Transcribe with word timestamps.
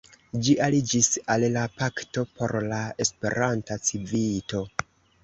Ĝi 0.45 0.53
aliĝis 0.67 1.09
al 1.33 1.43
la 1.57 1.65
Pakto 1.81 2.23
por 2.39 2.55
la 2.71 2.79
Esperanta 3.05 3.79
Civito. 3.91 4.65